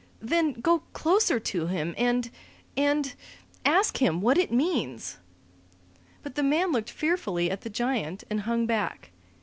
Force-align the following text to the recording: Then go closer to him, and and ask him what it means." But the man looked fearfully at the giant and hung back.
Then 0.19 0.53
go 0.53 0.79
closer 0.93 1.39
to 1.39 1.67
him, 1.67 1.93
and 1.95 2.31
and 2.75 3.13
ask 3.63 3.97
him 3.99 4.19
what 4.19 4.39
it 4.39 4.51
means." 4.51 5.17
But 6.23 6.33
the 6.33 6.41
man 6.41 6.71
looked 6.71 6.89
fearfully 6.89 7.51
at 7.51 7.61
the 7.61 7.69
giant 7.69 8.23
and 8.27 8.41
hung 8.41 8.65
back. 8.65 9.11